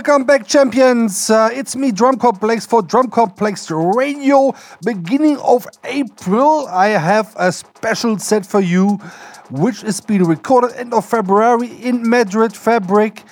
Welcome 0.00 0.24
back, 0.24 0.46
champions. 0.46 1.28
Uh, 1.28 1.50
it's 1.52 1.76
me, 1.76 1.92
Drum 1.92 2.16
Complex, 2.16 2.64
for 2.64 2.80
Drum 2.80 3.10
Complex 3.10 3.70
Radio. 3.70 4.54
Beginning 4.82 5.36
of 5.40 5.66
April, 5.84 6.66
I 6.68 6.86
have 6.86 7.36
a 7.38 7.52
special 7.52 8.18
set 8.18 8.46
for 8.46 8.62
you, 8.62 8.96
which 9.50 9.84
is 9.84 10.00
being 10.00 10.24
recorded 10.24 10.74
end 10.78 10.94
of 10.94 11.04
February 11.04 11.68
in 11.82 12.08
Madrid 12.08 12.52
Fabrik 12.52 13.24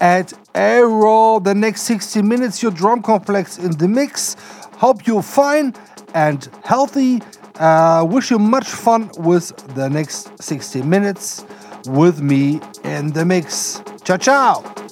at 0.00 0.32
Aero. 0.56 1.38
The 1.38 1.54
next 1.54 1.82
60 1.82 2.22
minutes, 2.22 2.60
your 2.60 2.72
Drum 2.72 3.02
Complex 3.02 3.56
in 3.58 3.78
the 3.78 3.86
mix. 3.86 4.34
Hope 4.78 5.06
you're 5.06 5.22
fine 5.22 5.74
and 6.12 6.48
healthy. 6.64 7.22
Uh, 7.54 8.04
wish 8.04 8.32
you 8.32 8.40
much 8.40 8.66
fun 8.66 9.12
with 9.18 9.56
the 9.76 9.88
next 9.88 10.42
60 10.42 10.82
minutes 10.82 11.44
with 11.86 12.20
me 12.20 12.60
in 12.82 13.12
the 13.12 13.24
mix. 13.24 13.80
Ciao, 14.02 14.16
ciao. 14.16 14.85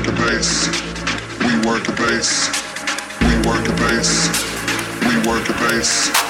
work 0.00 0.16
the 0.16 0.22
bass. 0.22 0.66
We 1.40 1.68
work 1.68 1.84
the 1.84 1.92
bass. 1.92 2.48
We 3.20 3.48
work 3.48 3.64
the 3.66 3.74
bass. 3.76 4.28
We 5.02 5.28
work 5.28 5.46
the 5.46 5.52
bass. 5.54 6.29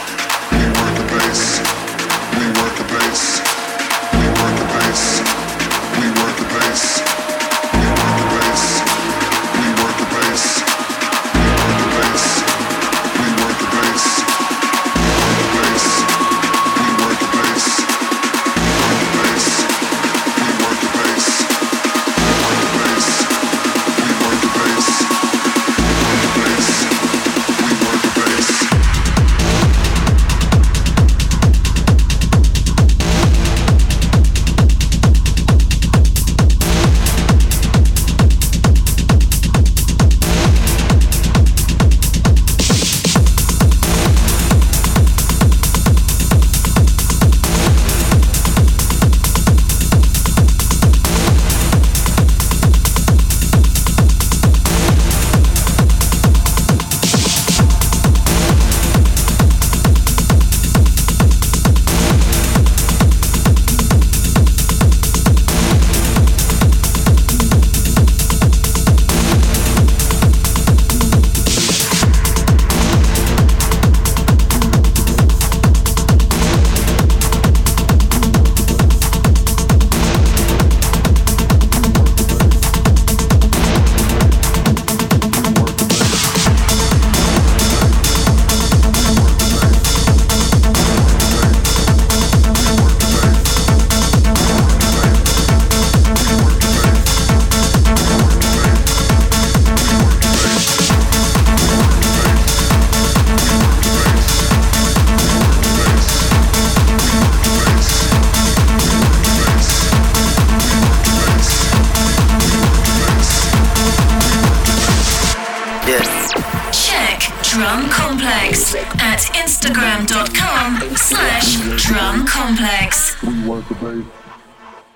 Drum 117.61 117.91
Complex 117.91 118.75
at 118.75 119.21
Instagram.com 119.37 120.97
slash 120.97 121.57
Drum 121.85 122.25
Complex. 122.27 123.23
We 123.23 123.47
work 123.47 123.69
the 123.69 123.75
bass. 123.75 124.07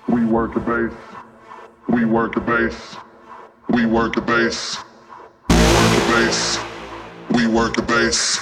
We 0.07 0.25
work 0.25 0.55
the 0.55 0.59
bass. 0.61 0.91
We 1.89 2.05
work 2.05 2.33
the 2.33 2.41
bass. 2.41 2.97
We 3.69 3.85
work 3.85 4.15
the 4.15 4.21
bass. 4.21 4.79
We 7.29 7.45
work 7.45 7.75
the 7.75 7.83
bass. 7.83 7.83
We 7.83 7.83
work 7.83 7.83
the 7.83 7.83
bass. 7.83 8.39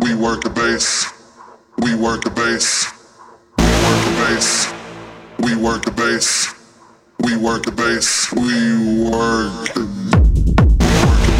We 0.00 0.14
work 0.14 0.42
the 0.42 0.48
bass. 0.48 1.12
We 1.76 1.94
work 1.94 2.24
the 2.24 2.30
bass. 2.30 2.90
We 5.40 5.56
work 5.56 5.84
the 5.84 5.90
bass. 5.90 6.54
We 7.20 7.36
work 7.36 7.64
the 7.64 7.72
bass. 7.72 8.32
We 8.32 8.46
work 9.10 9.74
the 9.74 9.82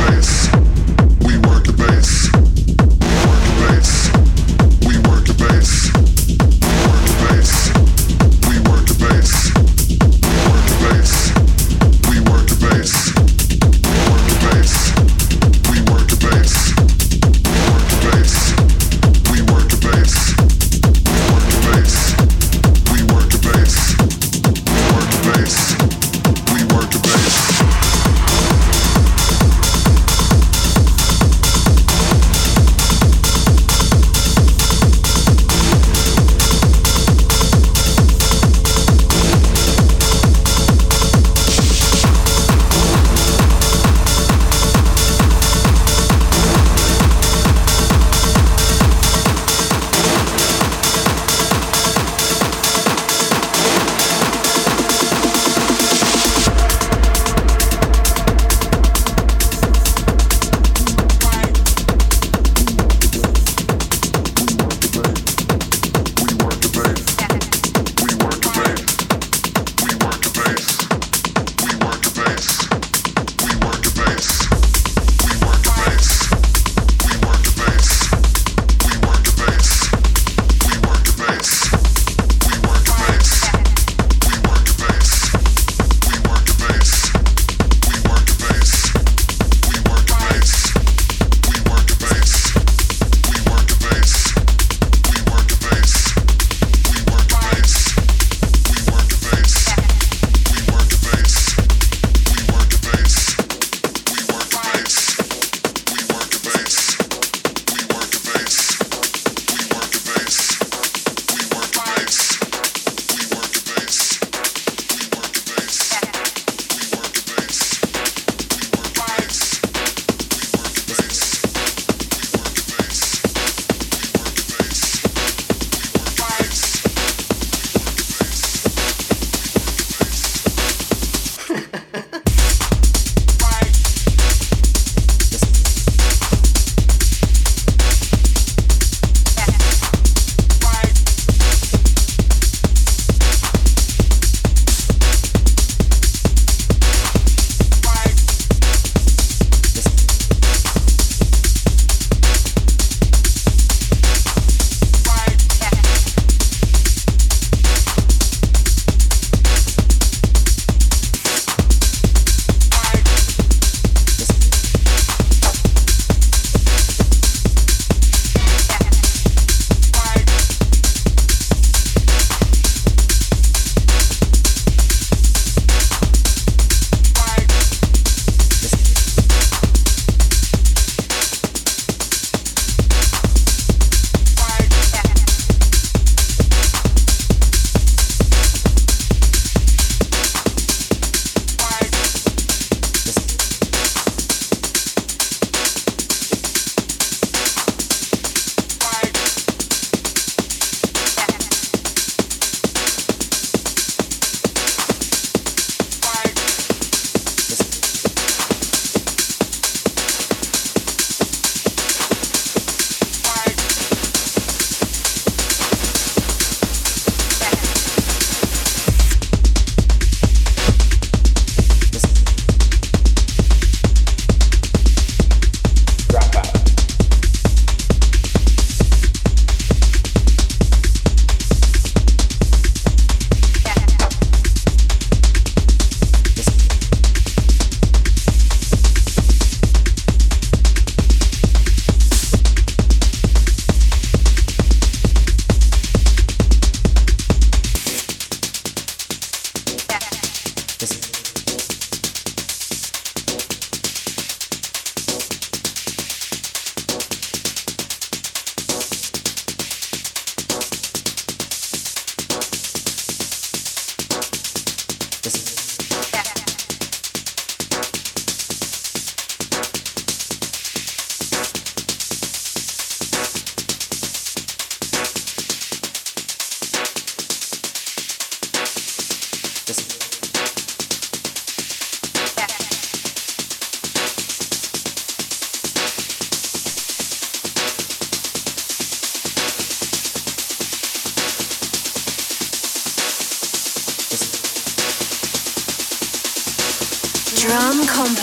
bass. 0.04 0.48
We 1.24 1.38
work 1.38 1.64
the 1.64 1.72
bass. 1.72 1.91
We 8.48 8.58
work 8.58 8.86
the 8.86 8.96
bass. 8.98 9.71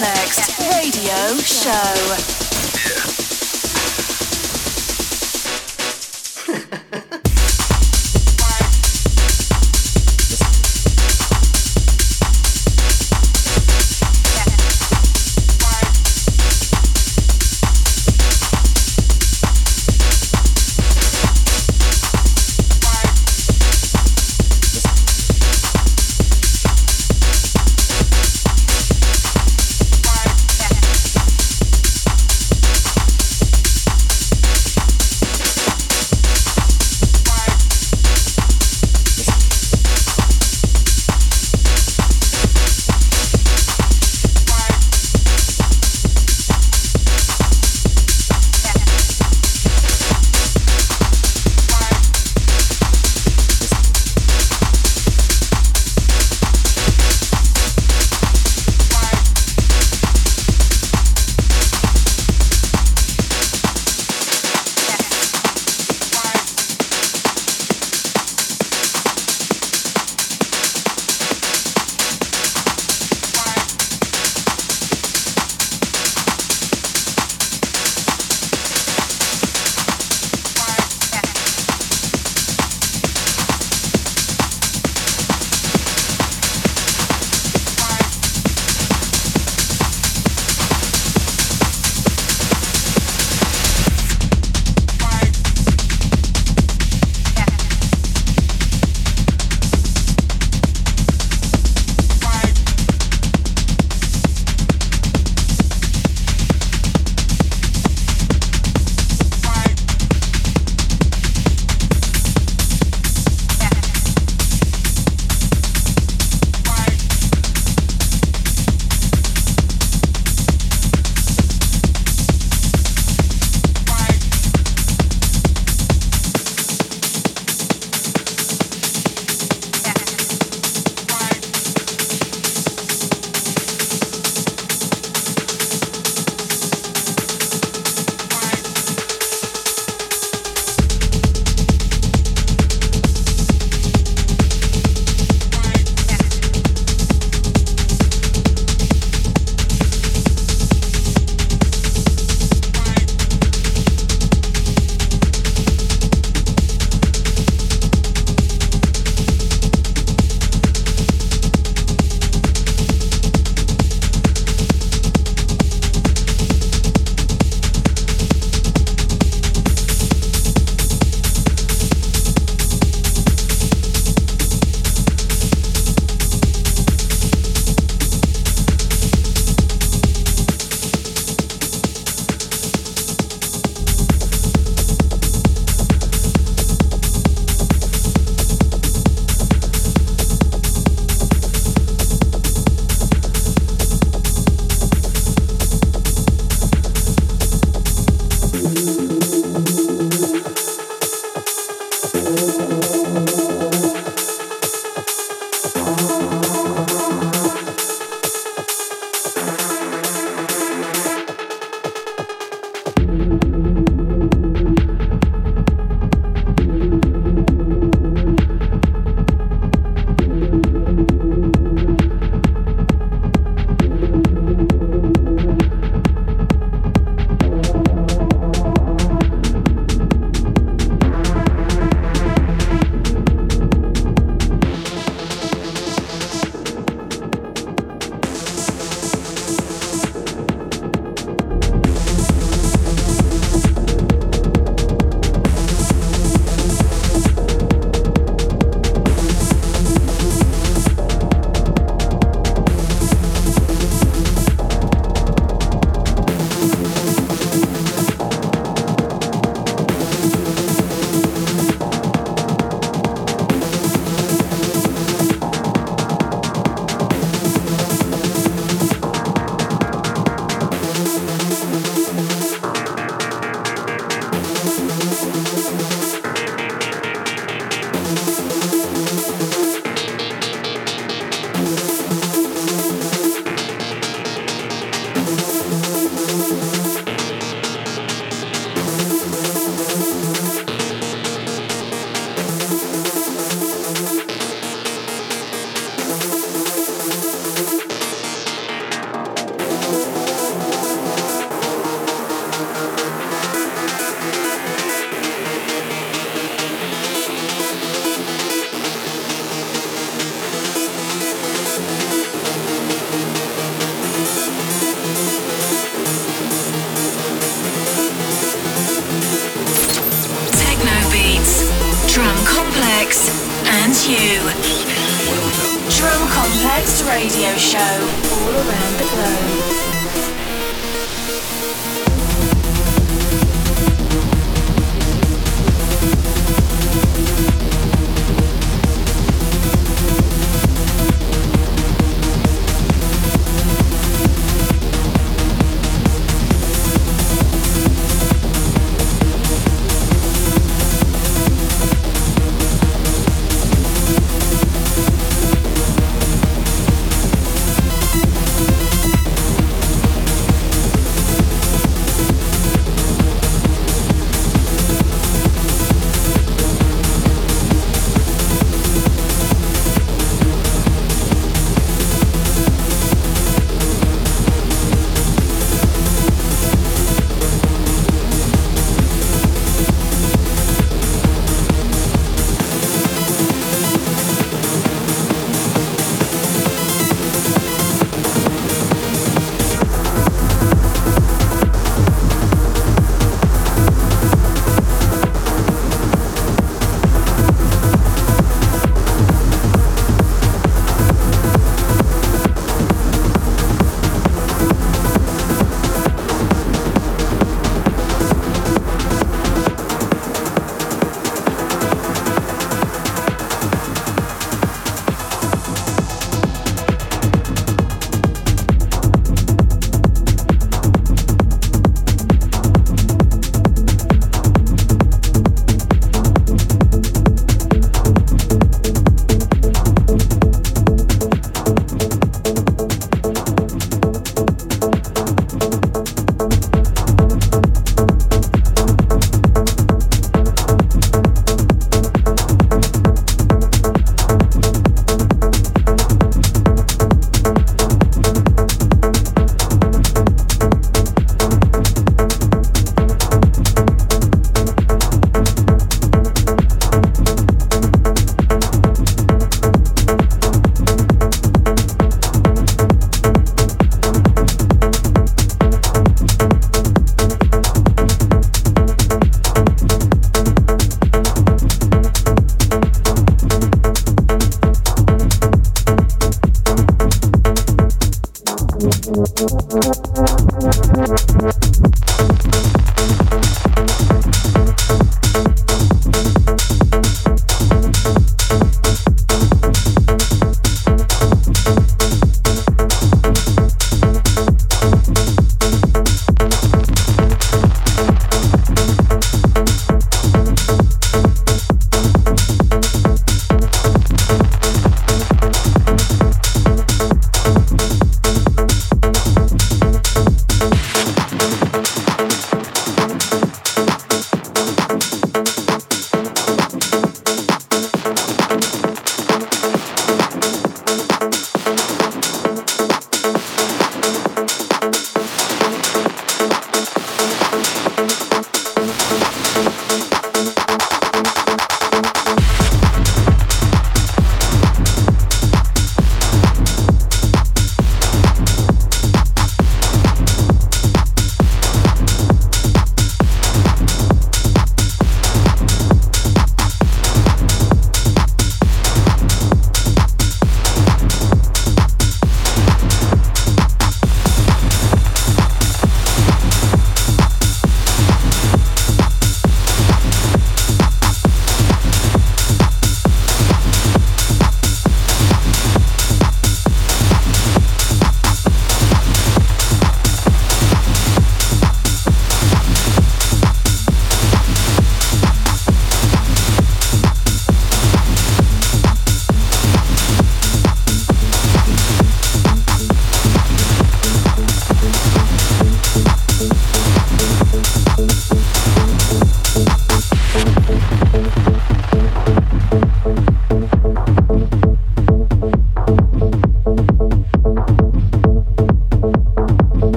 Next 0.00 0.56
Radio 0.60 1.38
Show. 1.38 2.47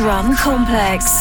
Drum 0.00 0.34
Complex. 0.34 1.19